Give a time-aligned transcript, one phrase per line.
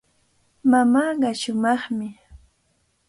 [0.69, 2.09] Mamaaqa shumaqmi.